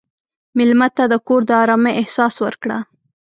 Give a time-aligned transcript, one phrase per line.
[0.57, 2.77] مېلمه ته د کور د ارامۍ احساس ورکړه.